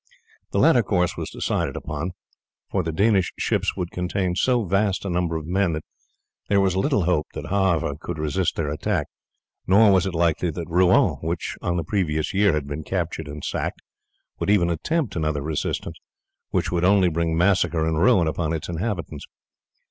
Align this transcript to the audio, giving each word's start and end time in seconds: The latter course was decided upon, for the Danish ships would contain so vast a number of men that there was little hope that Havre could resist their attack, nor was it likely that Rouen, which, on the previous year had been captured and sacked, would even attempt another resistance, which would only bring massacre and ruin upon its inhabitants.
The 0.49 0.57
latter 0.57 0.81
course 0.81 1.15
was 1.15 1.29
decided 1.29 1.75
upon, 1.75 2.13
for 2.71 2.81
the 2.81 2.91
Danish 2.91 3.31
ships 3.37 3.75
would 3.77 3.91
contain 3.91 4.33
so 4.35 4.65
vast 4.65 5.05
a 5.05 5.11
number 5.11 5.35
of 5.35 5.45
men 5.45 5.73
that 5.73 5.85
there 6.49 6.59
was 6.59 6.75
little 6.75 7.03
hope 7.03 7.27
that 7.35 7.49
Havre 7.49 7.97
could 7.99 8.17
resist 8.17 8.55
their 8.55 8.71
attack, 8.71 9.05
nor 9.67 9.91
was 9.91 10.07
it 10.07 10.15
likely 10.15 10.49
that 10.49 10.67
Rouen, 10.67 11.17
which, 11.21 11.55
on 11.61 11.77
the 11.77 11.83
previous 11.83 12.33
year 12.33 12.53
had 12.53 12.65
been 12.65 12.81
captured 12.83 13.27
and 13.27 13.43
sacked, 13.45 13.83
would 14.39 14.49
even 14.49 14.71
attempt 14.71 15.15
another 15.15 15.43
resistance, 15.43 15.97
which 16.49 16.71
would 16.71 16.83
only 16.83 17.07
bring 17.09 17.37
massacre 17.37 17.85
and 17.85 17.99
ruin 18.01 18.27
upon 18.27 18.53
its 18.53 18.67
inhabitants. 18.69 19.25